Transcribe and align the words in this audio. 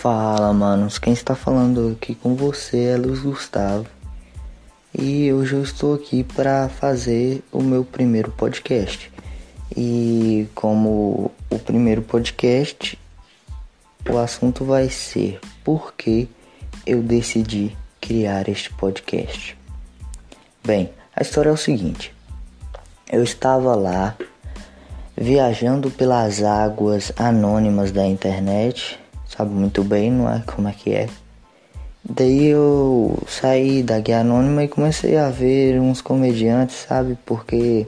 Fala, 0.00 0.50
manos. 0.54 0.98
Quem 0.98 1.12
está 1.12 1.34
falando 1.34 1.94
aqui 1.94 2.14
com 2.14 2.34
você 2.34 2.84
é 2.84 2.96
Luiz 2.96 3.20
Gustavo. 3.20 3.84
E 4.98 5.30
hoje 5.30 5.56
eu 5.56 5.62
estou 5.62 5.94
aqui 5.94 6.24
para 6.24 6.70
fazer 6.70 7.44
o 7.52 7.62
meu 7.62 7.84
primeiro 7.84 8.30
podcast. 8.30 9.12
E 9.76 10.48
como 10.54 11.30
o 11.50 11.58
primeiro 11.58 12.00
podcast, 12.00 12.98
o 14.08 14.16
assunto 14.16 14.64
vai 14.64 14.88
ser 14.88 15.38
por 15.62 15.92
que 15.92 16.26
eu 16.86 17.02
decidi 17.02 17.76
criar 18.00 18.48
este 18.48 18.72
podcast. 18.72 19.54
Bem, 20.64 20.88
a 21.14 21.20
história 21.20 21.50
é 21.50 21.52
o 21.52 21.58
seguinte: 21.58 22.14
eu 23.12 23.22
estava 23.22 23.74
lá 23.74 24.16
viajando 25.14 25.90
pelas 25.90 26.42
águas 26.42 27.12
anônimas 27.18 27.92
da 27.92 28.06
internet, 28.06 28.98
sabe 29.40 29.54
muito 29.54 29.82
bem, 29.82 30.10
não 30.10 30.30
é 30.30 30.42
como 30.46 30.68
é 30.68 30.72
que 30.72 30.92
é. 30.92 31.08
Daí 32.04 32.46
eu 32.46 33.18
saí 33.26 33.82
da 33.82 33.98
guia 33.98 34.20
anônima 34.20 34.64
e 34.64 34.68
comecei 34.68 35.16
a 35.16 35.30
ver 35.30 35.80
uns 35.80 36.02
comediantes, 36.02 36.76
sabe? 36.86 37.16
Porque 37.24 37.86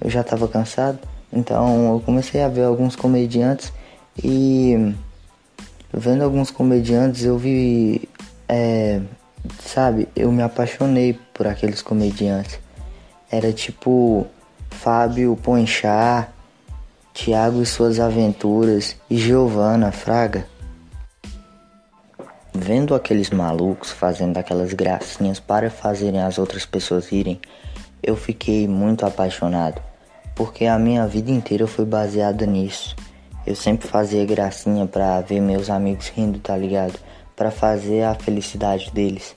eu 0.00 0.08
já 0.08 0.20
estava 0.20 0.46
cansado. 0.46 0.98
Então 1.32 1.94
eu 1.94 2.00
comecei 2.00 2.40
a 2.40 2.48
ver 2.48 2.62
alguns 2.62 2.94
comediantes 2.94 3.72
e 4.22 4.94
vendo 5.92 6.22
alguns 6.22 6.52
comediantes 6.52 7.24
eu 7.24 7.36
vi, 7.36 8.08
é, 8.48 9.00
sabe? 9.60 10.08
Eu 10.14 10.30
me 10.30 10.42
apaixonei 10.42 11.18
por 11.34 11.48
aqueles 11.48 11.82
comediantes. 11.82 12.60
Era 13.28 13.52
tipo 13.52 14.24
Fábio 14.70 15.36
Ponchar, 15.42 16.32
Tiago 17.12 17.60
e 17.60 17.66
suas 17.66 17.98
aventuras 17.98 18.94
e 19.10 19.16
Giovanna 19.16 19.90
Fraga. 19.90 20.46
Vendo 22.58 22.94
aqueles 22.94 23.28
malucos 23.28 23.90
fazendo 23.90 24.38
aquelas 24.38 24.72
gracinhas 24.72 25.38
para 25.38 25.68
fazerem 25.68 26.22
as 26.22 26.38
outras 26.38 26.64
pessoas 26.64 27.06
rirem, 27.06 27.38
eu 28.02 28.16
fiquei 28.16 28.66
muito 28.66 29.04
apaixonado, 29.04 29.80
porque 30.34 30.64
a 30.64 30.78
minha 30.78 31.06
vida 31.06 31.30
inteira 31.30 31.66
foi 31.66 31.84
baseada 31.84 32.46
nisso. 32.46 32.96
Eu 33.46 33.54
sempre 33.54 33.86
fazia 33.86 34.24
gracinha 34.24 34.86
para 34.86 35.20
ver 35.20 35.38
meus 35.38 35.68
amigos 35.68 36.08
rindo, 36.08 36.38
tá 36.38 36.56
ligado? 36.56 36.98
Para 37.36 37.50
fazer 37.50 38.04
a 38.04 38.14
felicidade 38.14 38.90
deles. 38.90 39.36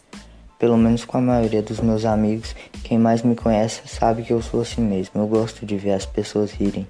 Pelo 0.58 0.78
menos 0.78 1.03
com 1.03 1.17
a 1.17 1.22
maioria 1.22 1.62
dos 1.62 1.81
meus 1.81 2.06
amigos, 2.06 2.56
quem 2.86 2.97
mais 2.97 3.22
me 3.22 3.36
conhece 3.36 3.81
sabe 3.86 4.23
que 4.23 4.31
eu 4.31 4.42
sou 4.42 4.62
assim 4.62 4.81
mesmo. 4.81 5.22
Eu 5.22 5.28
gosto 5.28 5.66
de 5.66 5.75
ver 5.75 5.92
as 5.92 6.06
pessoas 6.06 6.52
rirem. 6.52 6.88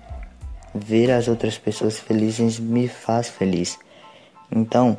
Ver 0.75 1.09
as 1.09 1.27
outras 1.27 1.57
pessoas 1.57 1.97
felizes 1.97 2.59
me 2.59 2.87
faz 2.87 3.27
feliz. 3.27 3.79
Então, 4.51 4.97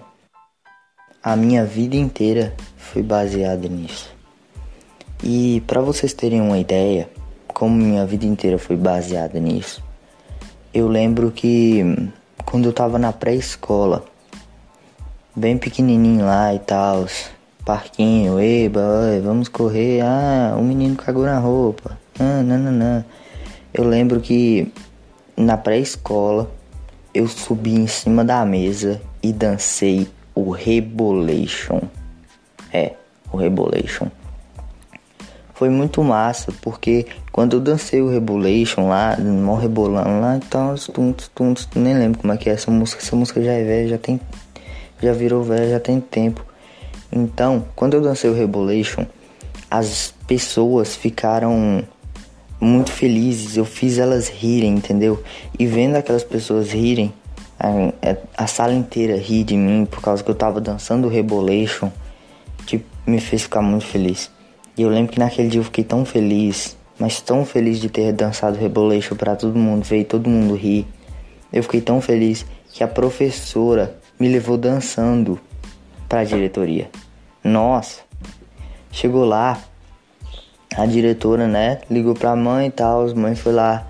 a 1.23 1.37
minha 1.37 1.65
vida 1.65 1.97
inteira 1.97 2.55
foi 2.77 3.03
baseada 3.03 3.69
nisso. 3.69 4.15
E 5.23 5.63
para 5.67 5.83
vocês 5.83 6.15
terem 6.15 6.41
uma 6.41 6.59
ideia, 6.59 7.11
como 7.47 7.77
minha 7.77 8.07
vida 8.07 8.25
inteira 8.25 8.59
foi 8.59 8.77
baseada 8.77 9.39
nisso, 9.39 9.85
eu 10.73 10.89
lembro 10.89 11.31
que 11.31 11.83
quando 12.47 12.65
eu 12.65 12.73
tava 12.73 12.99
na 12.99 13.13
pré-escola, 13.13 14.05
bem 15.37 15.59
pequenininho 15.59 16.25
lá 16.25 16.55
e 16.55 16.59
tal, 16.59 17.07
parquinho, 17.67 18.41
eba, 18.41 19.21
vamos 19.23 19.49
correr, 19.49 20.01
ah, 20.01 20.57
o 20.59 20.63
menino 20.63 20.97
cagou 20.97 21.25
na 21.25 21.39
roupa, 21.39 21.99
ah, 22.19 22.43
não, 22.43 22.59
não, 22.59 22.73
não. 22.73 23.05
Eu 23.75 23.85
lembro 23.85 24.21
que 24.21 24.73
na 25.37 25.59
pré-escola, 25.59 26.51
eu 27.13 27.29
subi 27.29 27.75
em 27.75 27.87
cima 27.87 28.25
da 28.25 28.45
mesa 28.45 29.03
e 29.23 29.33
dancei 29.33 30.09
o 30.41 30.51
Rebolation. 30.51 31.81
É, 32.73 32.93
o 33.33 33.37
Rebolation. 33.37 34.09
Foi 35.55 35.69
muito 35.69 36.03
massa, 36.03 36.53
porque 36.63 37.07
quando 37.31 37.57
eu 37.57 37.61
dancei 37.61 38.01
o 38.01 38.09
Rebolation 38.09 38.89
lá, 38.89 39.17
mó 39.19 39.57
rebolando 39.57 40.21
lá, 40.21 40.37
então, 40.37 40.75
tum, 40.75 41.13
tum, 41.35 41.55
nem 41.75 41.95
lembro 41.95 42.21
como 42.21 42.33
é 42.33 42.37
que 42.39 42.49
é 42.49 42.55
essa 42.55 42.71
música. 42.71 43.03
Essa 43.03 43.15
música 43.15 43.43
já 43.43 43.53
é 43.53 43.63
velha, 43.63 43.89
já 43.89 43.99
tem. 43.99 44.19
Já 45.03 45.13
virou 45.13 45.43
velha, 45.43 45.69
já 45.69 45.81
tem 45.81 46.01
tempo. 46.01 46.45
Então, 47.13 47.67
quando 47.77 47.95
eu 47.95 48.01
dancei 48.01 48.31
o 48.31 48.35
Rebolation, 48.35 49.05
as 49.71 50.15
pessoas 50.27 50.97
ficaram 50.97 51.85
muito 52.61 52.91
felizes, 52.93 53.57
eu 53.57 53.65
fiz 53.65 53.99
elas 53.99 54.29
rirem, 54.29 54.75
entendeu? 54.75 55.23
E 55.59 55.67
vendo 55.67 55.97
aquelas 55.97 56.25
pessoas 56.25 56.71
rirem, 56.71 57.13
a, 57.61 58.45
a, 58.45 58.47
sala 58.47 58.73
inteira 58.73 59.17
rir 59.19 59.45
de 59.45 59.55
mim 59.55 59.85
por 59.85 60.01
causa 60.01 60.25
que 60.25 60.31
eu 60.31 60.35
tava 60.35 60.61
dançando 60.61 61.07
o 61.07 61.11
Rebolation, 61.11 61.91
tipo, 62.65 62.87
me 63.07 63.21
fez 63.21 63.43
ficar 63.43 63.61
muito 63.61 63.85
feliz. 63.85 64.31
E 64.79 64.83
eu 64.83 64.89
lembro 64.89 65.13
que 65.13 65.19
naquele 65.19 65.49
dia 65.49 65.61
eu 65.61 65.65
fiquei 65.65 65.85
tão 65.85 66.07
feliz, 66.07 66.77
mas 66.99 67.21
tão 67.21 67.45
feliz 67.45 67.79
de 67.79 67.91
ter 67.91 68.13
dançado 68.13 68.59
Rebolation 68.59 69.15
para 69.15 69.37
todo 69.37 69.59
mundo 69.59 69.85
ver 69.85 70.05
todo 70.05 70.29
mundo 70.29 70.55
rir. 70.55 70.87
Eu 71.53 71.63
fiquei 71.63 71.83
tão 71.83 72.01
feliz 72.01 72.47
que 72.73 72.83
a 72.83 72.89
professora 72.89 73.97
me 74.19 74.29
levou 74.29 74.57
dançando 74.57 75.39
para 76.09 76.21
a 76.21 76.25
diretoria. 76.25 76.91
Nossa, 77.45 78.01
chegou 78.91 79.25
lá, 79.25 79.61
a 80.77 80.87
diretora, 80.87 81.47
né, 81.47 81.81
ligou 81.91 82.15
pra 82.15 82.35
mãe 82.35 82.69
e 82.69 82.71
tal, 82.71 83.05
as 83.05 83.13
mães 83.13 83.39
foi 83.39 83.53
lá 83.53 83.90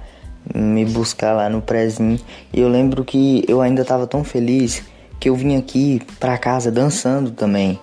me 0.54 0.84
buscar 0.84 1.32
lá 1.32 1.48
no 1.48 1.60
prezinho. 1.60 2.18
E 2.52 2.60
eu 2.60 2.68
lembro 2.68 3.04
que 3.04 3.44
eu 3.48 3.60
ainda 3.60 3.84
tava 3.84 4.06
tão 4.06 4.24
feliz 4.24 4.82
que 5.18 5.28
eu 5.28 5.34
vim 5.34 5.56
aqui 5.56 6.00
pra 6.18 6.38
casa 6.38 6.70
dançando 6.70 7.30
também. 7.30 7.78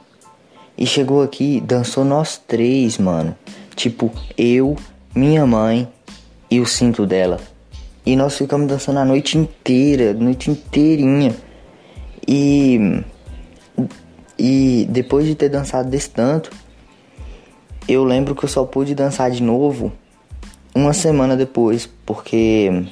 E 0.77 0.85
chegou 0.85 1.23
aqui, 1.23 1.61
dançou 1.61 2.06
nós 2.06 2.41
três, 2.47 2.97
mano. 2.97 3.35
Tipo, 3.75 4.11
eu, 4.38 4.75
minha 5.16 5.45
mãe 5.45 5.88
e 6.50 6.59
o 6.59 6.66
cinto 6.66 7.06
dela. 7.06 7.39
E 8.06 8.16
nós 8.16 8.38
ficamos 8.38 8.67
dançando 8.67 9.00
a 9.00 9.06
noite 9.06 9.38
inteira, 9.38 10.13
noite 10.13 10.50
inteirinha. 10.50 11.35
E 12.27 13.03
e 14.39 14.85
depois 14.89 15.25
de 15.25 15.33
ter 15.33 15.50
dançado 15.50 15.89
desse 15.89 16.11
tanto, 16.11 16.51
eu 17.88 18.03
lembro 18.03 18.35
que 18.35 18.45
eu 18.45 18.50
só 18.50 18.63
pude 18.63 18.94
dançar 18.94 19.31
de 19.31 19.41
novo 19.41 19.91
uma 20.77 20.93
semana 20.93 21.35
depois, 21.35 21.89
porque 22.05 22.85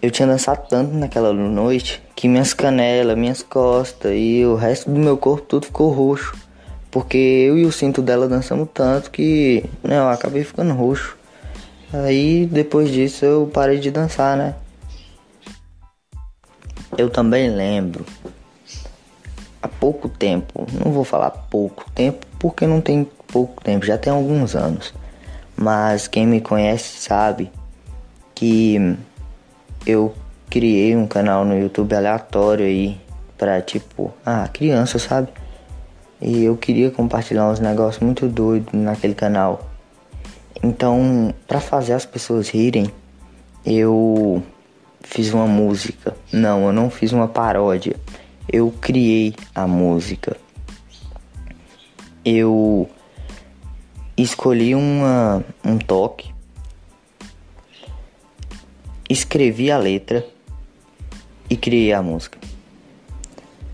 eu 0.00 0.10
tinha 0.10 0.26
dançado 0.26 0.66
tanto 0.68 0.94
naquela 0.94 1.34
noite 1.34 2.02
que 2.16 2.28
minhas 2.28 2.54
canelas, 2.54 3.16
minhas 3.16 3.42
costas 3.42 4.12
e 4.16 4.42
o 4.44 4.54
resto 4.54 4.90
do 4.90 4.98
meu 4.98 5.18
corpo 5.18 5.42
tudo 5.46 5.66
ficou 5.66 5.90
roxo. 5.92 6.34
Porque 6.90 7.18
eu 7.18 7.58
e 7.58 7.66
o 7.66 7.72
cinto 7.72 8.00
dela 8.00 8.26
dançamos 8.26 8.68
tanto 8.72 9.10
que 9.10 9.64
né, 9.82 9.98
eu 9.98 10.08
acabei 10.08 10.44
ficando 10.44 10.72
roxo. 10.72 11.14
Aí 11.92 12.46
depois 12.46 12.90
disso 12.90 13.24
eu 13.24 13.50
parei 13.52 13.78
de 13.78 13.90
dançar, 13.90 14.36
né? 14.36 14.54
Eu 16.96 17.10
também 17.10 17.50
lembro 17.50 18.06
há 19.60 19.68
pouco 19.68 20.08
tempo, 20.08 20.66
não 20.82 20.90
vou 20.90 21.04
falar 21.04 21.30
pouco 21.30 21.84
tempo 21.90 22.26
porque 22.38 22.66
não 22.66 22.80
tem 22.80 23.06
pouco 23.26 23.62
tempo, 23.62 23.84
já 23.84 23.98
tem 23.98 24.12
alguns 24.12 24.54
anos. 24.54 24.94
Mas 25.56 26.08
quem 26.08 26.26
me 26.26 26.40
conhece 26.40 27.00
sabe 27.00 27.50
que 28.34 28.96
eu 29.86 30.14
criei 30.50 30.96
um 30.96 31.06
canal 31.06 31.44
no 31.44 31.58
YouTube 31.58 31.94
aleatório 31.94 32.66
aí 32.66 33.00
pra 33.38 33.60
tipo, 33.60 34.12
ah, 34.24 34.48
criança, 34.52 34.98
sabe? 34.98 35.28
E 36.20 36.44
eu 36.44 36.56
queria 36.56 36.90
compartilhar 36.90 37.48
uns 37.48 37.60
negócios 37.60 38.02
muito 38.02 38.26
doidos 38.26 38.72
naquele 38.72 39.14
canal. 39.14 39.70
Então, 40.62 41.34
para 41.46 41.60
fazer 41.60 41.92
as 41.92 42.06
pessoas 42.06 42.48
rirem, 42.48 42.90
eu 43.64 44.42
fiz 45.02 45.32
uma 45.32 45.46
música. 45.46 46.16
Não, 46.32 46.66
eu 46.66 46.72
não 46.72 46.88
fiz 46.88 47.12
uma 47.12 47.28
paródia 47.28 47.96
eu 48.52 48.72
criei 48.80 49.34
a 49.54 49.66
música. 49.66 50.36
Eu 52.24 52.88
escolhi 54.16 54.74
uma, 54.74 55.44
um 55.64 55.76
toque, 55.76 56.32
escrevi 59.08 59.70
a 59.70 59.78
letra 59.78 60.24
e 61.50 61.56
criei 61.56 61.92
a 61.92 62.02
música. 62.02 62.38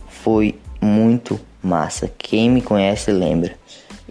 Foi 0.08 0.58
muito 0.80 1.38
massa. 1.62 2.10
Quem 2.18 2.50
me 2.50 2.62
conhece 2.62 3.10
lembra. 3.12 3.54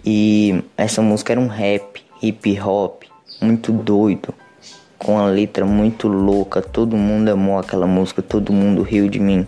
E 0.04 0.62
essa 0.76 1.02
música 1.02 1.32
era 1.32 1.40
um 1.40 1.46
rap, 1.46 2.02
hip 2.22 2.60
hop, 2.60 3.02
muito 3.40 3.72
doido, 3.72 4.32
com 4.96 5.18
a 5.18 5.26
letra 5.26 5.64
muito 5.64 6.08
louca. 6.08 6.62
Todo 6.62 6.96
mundo 6.96 7.28
amou 7.28 7.58
aquela 7.58 7.86
música, 7.86 8.22
todo 8.22 8.52
mundo 8.52 8.82
riu 8.82 9.08
de 9.08 9.18
mim. 9.18 9.46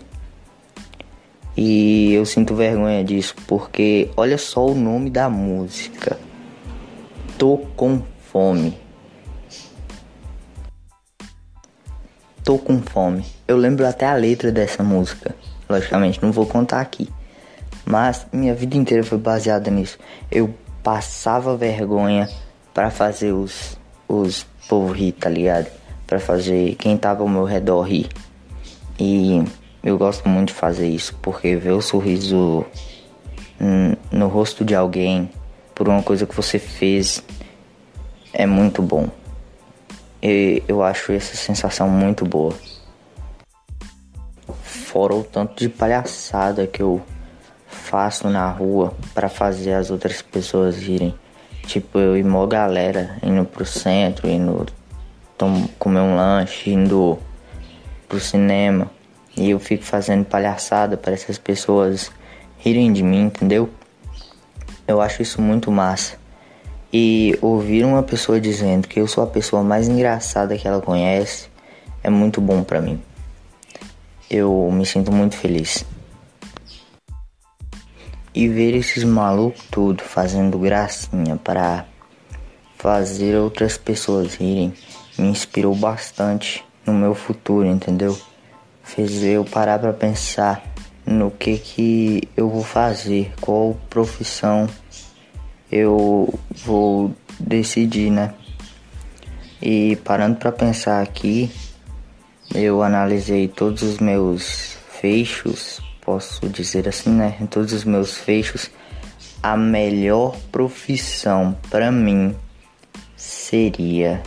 E 1.55 2.13
eu 2.13 2.25
sinto 2.25 2.55
vergonha 2.55 3.03
disso 3.03 3.35
porque 3.47 4.09
olha 4.17 4.37
só 4.37 4.65
o 4.65 4.75
nome 4.75 5.09
da 5.09 5.29
música. 5.29 6.19
Tô 7.37 7.57
com 7.75 8.01
fome. 8.31 8.77
Tô 12.43 12.57
com 12.57 12.81
fome. 12.81 13.25
Eu 13.47 13.57
lembro 13.57 13.85
até 13.87 14.05
a 14.05 14.13
letra 14.13 14.51
dessa 14.51 14.83
música. 14.83 15.35
logicamente 15.69 16.21
não 16.21 16.31
vou 16.31 16.45
contar 16.45 16.81
aqui. 16.81 17.09
Mas 17.85 18.25
minha 18.31 18.53
vida 18.53 18.77
inteira 18.77 19.03
foi 19.03 19.17
baseada 19.17 19.69
nisso. 19.71 19.97
Eu 20.31 20.53
passava 20.81 21.57
vergonha 21.57 22.29
para 22.73 22.89
fazer 22.89 23.31
os, 23.31 23.77
os 24.07 24.45
povo 24.67 24.91
rir, 24.93 25.13
tá 25.13 25.29
ligado? 25.29 25.67
Para 26.05 26.19
fazer 26.19 26.75
quem 26.75 26.97
tava 26.97 27.23
ao 27.23 27.29
meu 27.29 27.43
redor 27.43 27.81
rir. 27.83 28.09
E 28.99 29.43
eu 29.83 29.97
gosto 29.97 30.29
muito 30.29 30.49
de 30.49 30.53
fazer 30.53 30.87
isso, 30.87 31.15
porque 31.21 31.55
ver 31.55 31.71
o 31.71 31.81
sorriso 31.81 32.65
no 34.11 34.27
rosto 34.27 34.63
de 34.63 34.75
alguém 34.75 35.29
por 35.73 35.87
uma 35.87 36.03
coisa 36.03 36.25
que 36.25 36.35
você 36.35 36.59
fez 36.59 37.23
é 38.31 38.45
muito 38.45 38.81
bom. 38.81 39.09
E 40.21 40.63
eu 40.67 40.81
acho 40.81 41.11
essa 41.11 41.35
sensação 41.35 41.89
muito 41.89 42.25
boa. 42.25 42.53
Fora 44.63 45.13
o 45.15 45.23
tanto 45.23 45.55
de 45.55 45.69
palhaçada 45.69 46.65
que 46.67 46.81
eu 46.81 47.01
faço 47.67 48.29
na 48.29 48.49
rua 48.49 48.93
para 49.13 49.27
fazer 49.27 49.73
as 49.73 49.91
outras 49.91 50.21
pessoas 50.21 50.81
irem. 50.81 51.13
Tipo, 51.65 51.99
eu 51.99 52.17
e 52.17 52.23
mó 52.23 52.45
galera 52.45 53.17
indo 53.23 53.45
pro 53.45 53.65
centro, 53.65 54.29
indo 54.29 54.65
comer 55.77 55.99
um 55.99 56.15
lanche, 56.15 56.71
indo 56.71 57.19
pro 58.07 58.19
cinema. 58.19 58.89
E 59.35 59.49
eu 59.49 59.59
fico 59.59 59.83
fazendo 59.83 60.25
palhaçada 60.25 60.95
para 60.95 61.13
essas 61.13 61.37
pessoas 61.37 62.11
rirem 62.59 62.93
de 62.93 63.03
mim, 63.03 63.23
entendeu? 63.23 63.69
Eu 64.87 65.01
acho 65.01 65.21
isso 65.21 65.41
muito 65.41 65.71
massa. 65.71 66.17
E 66.91 67.37
ouvir 67.41 67.85
uma 67.85 68.03
pessoa 68.03 68.39
dizendo 68.39 68.87
que 68.87 68.99
eu 68.99 69.07
sou 69.07 69.23
a 69.23 69.27
pessoa 69.27 69.63
mais 69.63 69.87
engraçada 69.87 70.57
que 70.57 70.67
ela 70.67 70.81
conhece 70.81 71.49
é 72.03 72.09
muito 72.09 72.39
bom 72.39 72.63
para 72.63 72.81
mim. 72.81 73.01
Eu 74.29 74.69
me 74.71 74.85
sinto 74.85 75.11
muito 75.11 75.35
feliz. 75.35 75.85
E 78.35 78.47
ver 78.47 78.75
esses 78.75 79.03
malucos 79.03 79.63
tudo 79.71 80.03
fazendo 80.03 80.57
gracinha 80.59 81.37
para 81.37 81.85
fazer 82.77 83.37
outras 83.37 83.77
pessoas 83.77 84.35
rirem 84.35 84.73
me 85.17 85.27
inspirou 85.27 85.75
bastante 85.75 86.65
no 86.85 86.93
meu 86.93 87.13
futuro, 87.13 87.65
entendeu? 87.65 88.17
Fez 88.83 89.23
eu 89.23 89.45
parar 89.45 89.79
para 89.79 89.93
pensar 89.93 90.72
no 91.05 91.31
que 91.31 91.57
que 91.57 92.23
eu 92.35 92.49
vou 92.49 92.63
fazer, 92.63 93.33
qual 93.41 93.77
profissão 93.89 94.67
eu 95.71 96.33
vou 96.63 97.13
decidir, 97.39 98.11
né? 98.11 98.33
E 99.61 99.95
parando 99.97 100.37
para 100.37 100.51
pensar 100.51 101.01
aqui, 101.01 101.51
eu 102.53 102.83
analisei 102.83 103.47
todos 103.47 103.81
os 103.81 103.97
meus 103.97 104.77
fechos, 104.99 105.81
posso 106.01 106.47
dizer 106.49 106.87
assim, 106.87 107.09
né? 107.09 107.37
Todos 107.49 107.73
os 107.73 107.83
meus 107.83 108.17
fechos, 108.17 108.69
a 109.41 109.57
melhor 109.57 110.37
profissão 110.51 111.57
para 111.69 111.91
mim 111.91 112.35
seria 113.15 114.21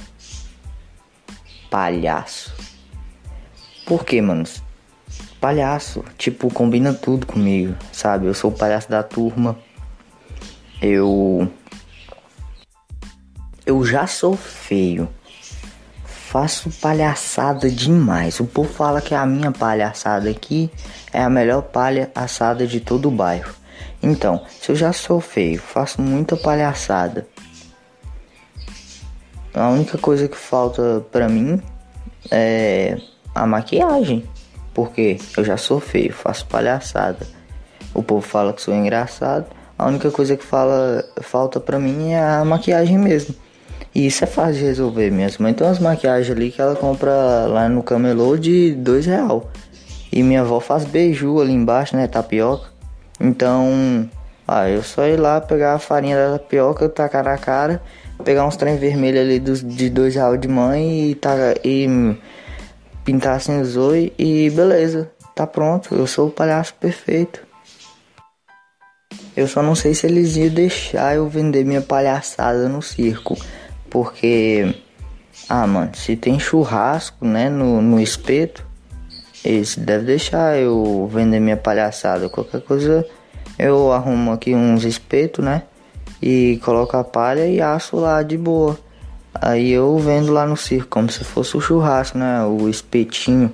palhaço. 1.70 2.54
Por 3.86 4.04
quê, 4.04 4.20
manos? 4.20 4.62
Palhaço. 5.40 6.04
Tipo, 6.16 6.52
combina 6.52 6.92
tudo 6.92 7.26
comigo, 7.26 7.74
sabe? 7.92 8.26
Eu 8.26 8.34
sou 8.34 8.50
o 8.50 8.54
palhaço 8.54 8.90
da 8.90 9.02
turma. 9.02 9.56
Eu. 10.80 11.50
Eu 13.64 13.84
já 13.84 14.06
sou 14.06 14.36
feio. 14.36 15.08
Faço 16.04 16.70
palhaçada 16.80 17.70
demais. 17.70 18.40
O 18.40 18.44
povo 18.44 18.72
fala 18.72 19.00
que 19.00 19.14
a 19.14 19.24
minha 19.24 19.50
palhaçada 19.50 20.28
aqui 20.28 20.70
é 21.12 21.22
a 21.22 21.30
melhor 21.30 21.62
palha 21.62 22.10
assada 22.14 22.66
de 22.66 22.80
todo 22.80 23.08
o 23.08 23.10
bairro. 23.10 23.54
Então, 24.02 24.44
se 24.60 24.70
eu 24.70 24.76
já 24.76 24.92
sou 24.92 25.20
feio, 25.20 25.60
faço 25.60 26.02
muita 26.02 26.36
palhaçada. 26.36 27.26
A 29.54 29.70
única 29.70 29.96
coisa 29.96 30.28
que 30.28 30.36
falta 30.36 31.04
pra 31.10 31.28
mim 31.28 31.60
é 32.30 33.00
a 33.34 33.46
maquiagem. 33.46 34.28
Porque 34.76 35.16
eu 35.34 35.42
já 35.42 35.56
sou 35.56 35.80
feio, 35.80 36.12
faço 36.12 36.44
palhaçada. 36.48 37.26
O 37.94 38.02
povo 38.02 38.20
fala 38.20 38.52
que 38.52 38.60
sou 38.60 38.74
engraçado. 38.74 39.46
A 39.78 39.86
única 39.86 40.10
coisa 40.10 40.36
que 40.36 40.44
fala, 40.44 41.02
falta 41.22 41.58
pra 41.58 41.78
mim 41.78 42.12
é 42.12 42.22
a 42.22 42.44
maquiagem 42.44 42.98
mesmo. 42.98 43.34
E 43.94 44.06
isso 44.06 44.22
é 44.22 44.26
fácil 44.26 44.56
de 44.56 44.64
resolver. 44.64 45.10
Mãe 45.38 45.54
tem 45.54 45.66
umas 45.66 45.78
maquiagens 45.78 46.30
ali 46.30 46.50
que 46.50 46.60
ela 46.60 46.76
compra 46.76 47.46
lá 47.46 47.70
no 47.70 47.82
camelô 47.82 48.36
de 48.36 48.72
dois 48.72 49.06
real. 49.06 49.50
E 50.12 50.22
minha 50.22 50.42
avó 50.42 50.60
faz 50.60 50.84
beiju 50.84 51.40
ali 51.40 51.54
embaixo, 51.54 51.96
né? 51.96 52.06
Tapioca. 52.06 52.66
Então, 53.18 54.06
ah, 54.46 54.68
eu 54.68 54.82
só 54.82 55.06
ir 55.06 55.16
lá 55.16 55.40
pegar 55.40 55.72
a 55.72 55.78
farinha 55.78 56.18
da 56.18 56.38
tapioca, 56.38 56.86
tacar 56.90 57.24
na 57.24 57.38
cara, 57.38 57.80
pegar 58.22 58.46
uns 58.46 58.56
trem 58.56 58.76
vermelho 58.76 59.22
ali 59.22 59.40
dos, 59.40 59.66
de 59.66 59.88
dois 59.88 60.14
real 60.16 60.36
de 60.36 60.48
mãe 60.48 61.12
e, 61.12 61.18
e 61.64 62.16
pintar 63.06 63.36
assim 63.36 63.60
os 63.60 63.76
olhos 63.76 64.10
e 64.18 64.50
beleza, 64.50 65.08
tá 65.34 65.46
pronto, 65.46 65.94
eu 65.94 66.08
sou 66.08 66.26
o 66.26 66.30
palhaço 66.30 66.74
perfeito. 66.74 67.46
Eu 69.36 69.46
só 69.46 69.62
não 69.62 69.76
sei 69.76 69.94
se 69.94 70.06
eles 70.06 70.34
iam 70.36 70.48
deixar 70.48 71.14
eu 71.14 71.28
vender 71.28 71.64
minha 71.64 71.80
palhaçada 71.80 72.68
no 72.68 72.82
circo, 72.82 73.36
porque, 73.88 74.74
ah 75.48 75.66
mano, 75.66 75.94
se 75.94 76.16
tem 76.16 76.40
churrasco, 76.40 77.24
né, 77.24 77.48
no, 77.48 77.80
no 77.80 78.00
espeto, 78.00 78.66
eles 79.44 79.76
devem 79.76 80.06
deixar 80.06 80.58
eu 80.58 81.08
vender 81.12 81.38
minha 81.38 81.56
palhaçada. 81.56 82.28
Qualquer 82.28 82.62
coisa 82.62 83.06
eu 83.56 83.92
arrumo 83.92 84.32
aqui 84.32 84.52
uns 84.52 84.84
espetos, 84.84 85.44
né, 85.44 85.62
e 86.20 86.58
coloco 86.64 86.96
a 86.96 87.04
palha 87.04 87.46
e 87.46 87.60
aço 87.60 87.96
lá 87.96 88.22
de 88.22 88.36
boa. 88.36 88.76
Aí 89.40 89.70
eu 89.70 89.98
vendo 89.98 90.32
lá 90.32 90.46
no 90.46 90.56
circo, 90.56 90.88
como 90.88 91.10
se 91.10 91.24
fosse 91.24 91.56
o 91.56 91.60
churrasco, 91.60 92.18
né? 92.18 92.44
O 92.44 92.68
espetinho. 92.68 93.52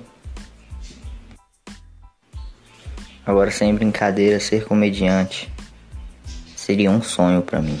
Agora, 3.25 3.51
sem 3.51 3.73
brincadeira, 3.73 4.39
ser 4.39 4.65
comediante 4.65 5.51
seria 6.55 6.89
um 6.89 7.01
sonho 7.01 7.41
para 7.41 7.61
mim. 7.61 7.79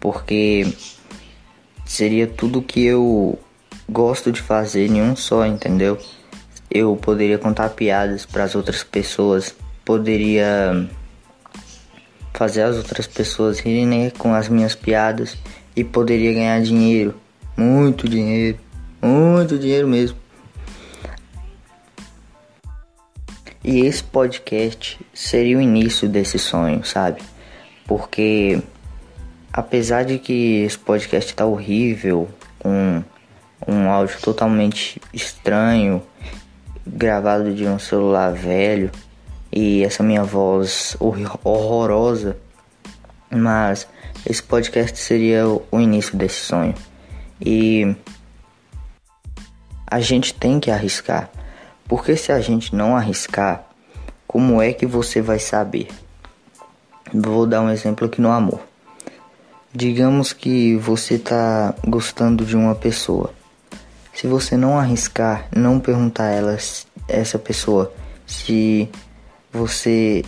Porque 0.00 0.72
seria 1.84 2.26
tudo 2.26 2.62
que 2.62 2.84
eu 2.84 3.38
gosto 3.88 4.32
de 4.32 4.40
fazer 4.40 4.86
em 4.86 5.02
um 5.02 5.14
só, 5.14 5.46
entendeu? 5.46 5.98
Eu 6.70 6.96
poderia 6.96 7.38
contar 7.38 7.70
piadas 7.70 8.24
para 8.26 8.44
as 8.44 8.54
outras 8.54 8.82
pessoas, 8.82 9.54
poderia 9.84 10.88
fazer 12.32 12.62
as 12.62 12.76
outras 12.76 13.06
pessoas 13.06 13.60
rirem 13.60 13.86
né, 13.86 14.10
com 14.10 14.34
as 14.34 14.48
minhas 14.48 14.74
piadas 14.74 15.36
e 15.76 15.84
poderia 15.84 16.32
ganhar 16.32 16.60
dinheiro 16.60 17.14
muito 17.56 18.08
dinheiro, 18.08 18.58
muito 19.00 19.58
dinheiro 19.58 19.88
mesmo. 19.88 20.16
E 23.62 23.80
esse 23.80 24.02
podcast 24.02 25.00
seria 25.14 25.56
o 25.56 25.60
início 25.60 26.08
desse 26.08 26.38
sonho, 26.38 26.84
sabe? 26.84 27.22
Porque 27.86 28.62
apesar 29.52 30.04
de 30.04 30.18
que 30.18 30.62
esse 30.64 30.78
podcast 30.78 31.34
tá 31.34 31.46
horrível, 31.46 32.28
com 32.58 33.02
um 33.66 33.88
áudio 33.88 34.20
totalmente 34.20 35.00
estranho, 35.12 36.02
gravado 36.86 37.54
de 37.54 37.66
um 37.66 37.78
celular 37.78 38.32
velho, 38.32 38.90
e 39.50 39.84
essa 39.84 40.02
minha 40.02 40.24
voz 40.24 40.96
horrorosa, 41.00 42.36
mas 43.30 43.86
esse 44.28 44.42
podcast 44.42 44.98
seria 44.98 45.46
o 45.46 45.80
início 45.80 46.16
desse 46.16 46.40
sonho. 46.40 46.74
E 47.40 47.94
a 49.86 50.00
gente 50.00 50.34
tem 50.34 50.58
que 50.58 50.70
arriscar. 50.70 51.30
Porque 51.86 52.16
se 52.16 52.32
a 52.32 52.40
gente 52.40 52.74
não 52.74 52.96
arriscar, 52.96 53.64
como 54.26 54.60
é 54.60 54.72
que 54.72 54.86
você 54.86 55.20
vai 55.20 55.38
saber? 55.38 55.88
Vou 57.12 57.46
dar 57.46 57.60
um 57.60 57.70
exemplo 57.70 58.06
aqui 58.06 58.20
no 58.20 58.30
amor. 58.30 58.60
Digamos 59.72 60.32
que 60.32 60.76
você 60.76 61.14
está 61.14 61.74
gostando 61.86 62.44
de 62.44 62.56
uma 62.56 62.74
pessoa. 62.74 63.32
Se 64.12 64.26
você 64.26 64.56
não 64.56 64.78
arriscar, 64.78 65.48
não 65.54 65.80
perguntar 65.80 66.24
a 66.24 66.30
ela, 66.30 66.56
essa 67.08 67.38
pessoa, 67.38 67.92
se 68.26 68.88
você 69.52 70.24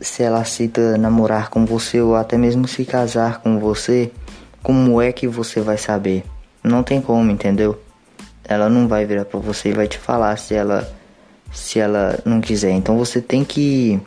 se 0.00 0.22
ela 0.22 0.40
aceita 0.40 0.98
namorar 0.98 1.48
com 1.48 1.64
você 1.64 2.00
ou 2.00 2.16
até 2.16 2.36
mesmo 2.36 2.68
se 2.68 2.84
casar 2.84 3.40
com 3.40 3.58
você, 3.58 4.12
como 4.66 5.00
é 5.00 5.12
que 5.12 5.28
você 5.28 5.60
vai 5.60 5.78
saber? 5.78 6.24
Não 6.60 6.82
tem 6.82 7.00
como, 7.00 7.30
entendeu? 7.30 7.80
Ela 8.42 8.68
não 8.68 8.88
vai 8.88 9.06
virar 9.06 9.24
para 9.24 9.38
você 9.38 9.68
e 9.68 9.72
vai 9.72 9.86
te 9.86 9.96
falar 9.96 10.36
se 10.38 10.54
ela 10.54 10.92
se 11.52 11.78
ela 11.78 12.18
não 12.24 12.40
quiser. 12.40 12.72
Então 12.72 12.98
você 12.98 13.20
tem 13.20 13.44
que 13.44 14.00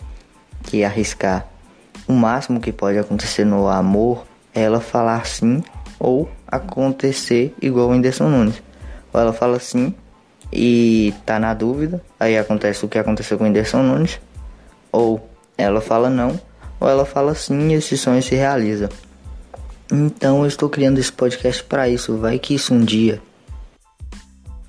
que 0.63 0.83
arriscar. 0.83 1.47
O 2.05 2.11
máximo 2.11 2.59
que 2.59 2.73
pode 2.73 2.97
acontecer 2.97 3.45
no 3.45 3.69
amor 3.69 4.25
é 4.53 4.63
ela 4.63 4.81
falar 4.81 5.25
sim 5.25 5.63
ou 5.97 6.29
acontecer 6.45 7.55
igual 7.61 7.87
o 7.87 7.91
Whindersson 7.91 8.27
Nunes. 8.27 8.61
Ou 9.13 9.21
ela 9.21 9.31
fala 9.31 9.59
sim 9.59 9.95
e 10.51 11.13
tá 11.25 11.39
na 11.39 11.53
dúvida, 11.53 12.03
aí 12.19 12.37
acontece 12.37 12.83
o 12.83 12.89
que 12.89 12.99
aconteceu 12.99 13.37
com 13.37 13.45
o 13.45 13.47
Whindersson 13.47 13.81
Nunes, 13.81 14.19
ou 14.91 15.25
ela 15.57 15.79
fala 15.79 16.09
não, 16.09 16.37
ou 16.81 16.89
ela 16.89 17.05
fala 17.05 17.33
sim 17.33 17.69
e 17.69 17.75
esse 17.75 17.97
sonho 17.97 18.21
se 18.21 18.35
realiza. 18.35 18.89
Então 19.91 20.41
eu 20.41 20.47
estou 20.47 20.69
criando 20.69 20.99
esse 20.99 21.11
podcast 21.11 21.63
para 21.63 21.89
isso, 21.89 22.17
vai 22.17 22.37
que 22.37 22.53
isso 22.53 22.73
um 22.73 22.85
dia 22.85 23.21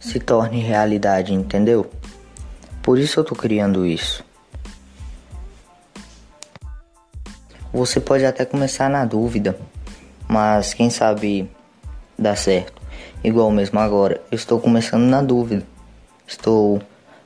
se 0.00 0.18
torne 0.18 0.60
realidade, 0.60 1.34
entendeu? 1.34 1.90
Por 2.82 2.98
isso 2.98 3.20
eu 3.20 3.24
tô 3.24 3.34
criando 3.34 3.84
isso. 3.84 4.24
Você 7.72 8.00
pode 8.00 8.24
até 8.24 8.44
começar 8.44 8.88
na 8.88 9.04
dúvida, 9.04 9.56
mas 10.26 10.72
quem 10.72 10.88
sabe 10.88 11.48
dá 12.18 12.34
certo. 12.34 12.80
Igual 13.22 13.50
mesmo 13.50 13.78
agora, 13.78 14.20
eu 14.30 14.36
estou 14.36 14.58
começando 14.58 15.04
na 15.04 15.22
dúvida. 15.22 15.62
Estou 16.26 16.80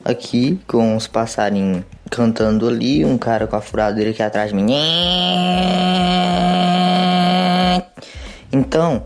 aqui 0.04 0.60
com 0.66 0.96
os 0.96 1.06
passarinhos 1.06 1.84
cantando 2.10 2.68
ali, 2.68 3.04
um 3.04 3.16
cara 3.16 3.46
com 3.46 3.56
a 3.56 3.60
furadeira 3.60 4.10
aqui 4.10 4.22
atrás 4.22 4.50
de 4.50 4.56
mim. 4.56 4.66
Então, 8.52 9.04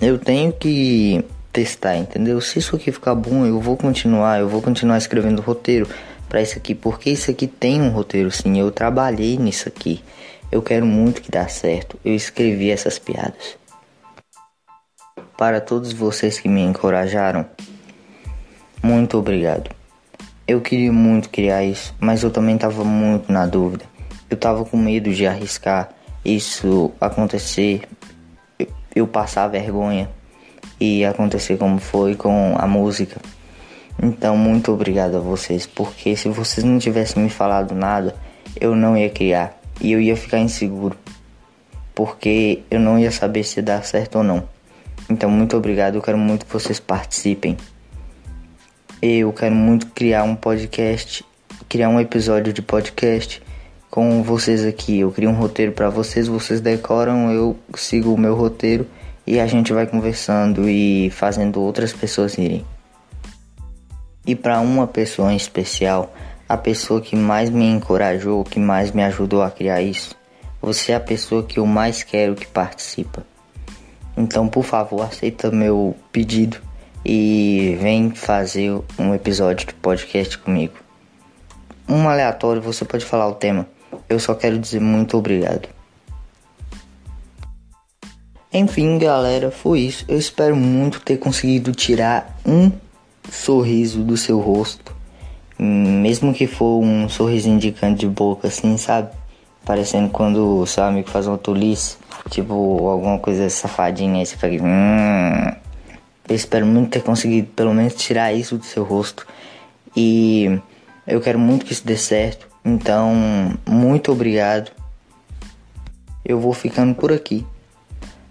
eu 0.00 0.18
tenho 0.18 0.52
que 0.52 1.24
testar, 1.52 1.96
entendeu? 1.96 2.40
Se 2.40 2.58
isso 2.58 2.76
aqui 2.76 2.92
ficar 2.92 3.14
bom, 3.14 3.44
eu 3.44 3.60
vou 3.60 3.76
continuar, 3.76 4.40
eu 4.40 4.48
vou 4.48 4.62
continuar 4.62 4.98
escrevendo 4.98 5.42
roteiro 5.42 5.88
para 6.28 6.40
isso 6.40 6.56
aqui, 6.56 6.74
porque 6.74 7.10
isso 7.10 7.30
aqui 7.30 7.46
tem 7.46 7.82
um 7.82 7.90
roteiro 7.90 8.30
sim, 8.30 8.58
eu 8.58 8.70
trabalhei 8.70 9.36
nisso 9.36 9.68
aqui. 9.68 10.02
Eu 10.50 10.62
quero 10.62 10.84
muito 10.84 11.22
que 11.22 11.30
dá 11.30 11.46
certo. 11.46 11.98
Eu 12.04 12.14
escrevi 12.14 12.70
essas 12.70 12.98
piadas. 12.98 13.56
Para 15.36 15.60
todos 15.60 15.92
vocês 15.92 16.40
que 16.40 16.48
me 16.48 16.60
encorajaram, 16.60 17.46
muito 18.82 19.16
obrigado. 19.16 19.70
Eu 20.46 20.60
queria 20.60 20.92
muito 20.92 21.28
criar 21.28 21.64
isso, 21.64 21.94
mas 22.00 22.22
eu 22.22 22.30
também 22.30 22.56
estava 22.56 22.82
muito 22.84 23.30
na 23.30 23.46
dúvida. 23.46 23.84
Eu 24.28 24.34
estava 24.34 24.64
com 24.64 24.76
medo 24.76 25.12
de 25.12 25.26
arriscar 25.26 25.90
isso 26.24 26.92
acontecer, 27.00 27.88
eu 28.94 29.06
passar 29.06 29.48
vergonha 29.48 30.10
e 30.78 31.04
acontecer 31.04 31.56
como 31.56 31.78
foi 31.78 32.14
com 32.14 32.54
a 32.58 32.66
música. 32.66 33.20
Então, 34.02 34.36
muito 34.36 34.72
obrigado 34.72 35.16
a 35.16 35.20
vocês, 35.20 35.66
porque 35.66 36.16
se 36.16 36.28
vocês 36.28 36.64
não 36.64 36.78
tivessem 36.78 37.22
me 37.22 37.28
falado 37.28 37.74
nada, 37.74 38.14
eu 38.58 38.74
não 38.74 38.96
ia 38.96 39.10
criar 39.10 39.60
e 39.80 39.92
eu 39.92 40.00
ia 40.00 40.16
ficar 40.16 40.38
inseguro, 40.38 40.96
porque 41.94 42.62
eu 42.70 42.80
não 42.80 42.98
ia 42.98 43.10
saber 43.10 43.44
se 43.44 43.60
dá 43.60 43.82
certo 43.82 44.18
ou 44.18 44.24
não. 44.24 44.48
Então, 45.08 45.30
muito 45.30 45.56
obrigado, 45.56 45.96
eu 45.96 46.02
quero 46.02 46.16
muito 46.16 46.46
que 46.46 46.52
vocês 46.52 46.80
participem. 46.80 47.56
Eu 49.02 49.32
quero 49.32 49.54
muito 49.54 49.86
criar 49.88 50.24
um 50.24 50.34
podcast, 50.34 51.24
criar 51.68 51.88
um 51.88 52.00
episódio 52.00 52.52
de 52.52 52.62
podcast 52.62 53.42
com 53.90 54.22
vocês 54.22 54.64
aqui. 54.64 55.00
Eu 55.00 55.10
crio 55.10 55.30
um 55.30 55.34
roteiro 55.34 55.72
para 55.72 55.90
vocês, 55.90 56.28
vocês 56.28 56.60
decoram, 56.60 57.32
eu 57.32 57.56
sigo 57.74 58.14
o 58.14 58.18
meu 58.18 58.34
roteiro 58.34 58.86
e 59.26 59.40
a 59.40 59.46
gente 59.46 59.72
vai 59.72 59.86
conversando 59.86 60.68
e 60.68 61.10
fazendo 61.10 61.60
outras 61.60 61.92
pessoas 61.92 62.38
irem. 62.38 62.64
E 64.26 64.36
para 64.36 64.60
uma 64.60 64.86
pessoa 64.86 65.32
em 65.32 65.36
especial, 65.36 66.14
a 66.48 66.56
pessoa 66.56 67.00
que 67.00 67.16
mais 67.16 67.50
me 67.50 67.64
encorajou, 67.64 68.44
que 68.44 68.60
mais 68.60 68.92
me 68.92 69.02
ajudou 69.02 69.42
a 69.42 69.50
criar 69.50 69.82
isso, 69.82 70.14
você 70.62 70.92
é 70.92 70.94
a 70.94 71.00
pessoa 71.00 71.42
que 71.42 71.58
eu 71.58 71.66
mais 71.66 72.02
quero 72.02 72.34
que 72.34 72.46
participa. 72.46 73.24
Então, 74.16 74.46
por 74.46 74.64
favor, 74.64 75.02
aceita 75.02 75.50
meu 75.50 75.96
pedido 76.12 76.60
e 77.04 77.78
vem 77.80 78.10
fazer 78.10 78.78
um 78.98 79.14
episódio 79.14 79.66
de 79.66 79.74
podcast 79.74 80.36
comigo. 80.36 80.74
Um 81.88 82.08
aleatório, 82.08 82.60
você 82.60 82.84
pode 82.84 83.04
falar 83.04 83.26
o 83.26 83.34
tema. 83.34 83.66
Eu 84.10 84.18
só 84.18 84.34
quero 84.34 84.58
dizer 84.58 84.80
muito 84.80 85.16
obrigado. 85.16 85.68
Enfim, 88.52 88.98
galera, 88.98 89.52
foi 89.52 89.82
isso. 89.82 90.04
Eu 90.08 90.18
espero 90.18 90.56
muito 90.56 91.00
ter 91.00 91.16
conseguido 91.16 91.70
tirar 91.70 92.36
um 92.44 92.72
sorriso 93.30 94.02
do 94.02 94.16
seu 94.16 94.40
rosto. 94.40 94.92
Mesmo 95.56 96.34
que 96.34 96.48
for 96.48 96.82
um 96.82 97.08
sorrisinho 97.08 97.60
de 97.60 97.70
canto 97.70 98.00
de 98.00 98.08
boca, 98.08 98.48
assim, 98.48 98.76
sabe? 98.76 99.12
Parecendo 99.64 100.10
quando 100.10 100.62
o 100.62 100.66
seu 100.66 100.82
amigo 100.82 101.08
faz 101.08 101.28
uma 101.28 101.38
tolice. 101.38 101.96
Tipo, 102.28 102.88
alguma 102.88 103.20
coisa 103.20 103.48
safadinha 103.48 104.18
aí 104.18 104.26
você 104.26 104.36
fica. 104.36 104.64
Hum. 104.64 105.54
Eu 106.28 106.34
espero 106.34 106.66
muito 106.66 106.90
ter 106.90 107.02
conseguido 107.04 107.46
pelo 107.54 107.72
menos 107.72 107.94
tirar 107.94 108.32
isso 108.32 108.58
do 108.58 108.64
seu 108.64 108.82
rosto. 108.82 109.24
E 109.96 110.58
eu 111.06 111.20
quero 111.20 111.38
muito 111.38 111.64
que 111.64 111.72
isso 111.72 111.86
dê 111.86 111.96
certo. 111.96 112.49
Então, 112.64 113.12
muito 113.66 114.12
obrigado. 114.12 114.70
Eu 116.24 116.38
vou 116.38 116.52
ficando 116.52 116.94
por 116.94 117.12
aqui. 117.12 117.46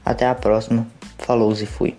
Até 0.05 0.27
a 0.27 0.35
próxima. 0.35 0.87
Falou 1.17 1.51
e 1.53 1.65
fui. 1.65 1.97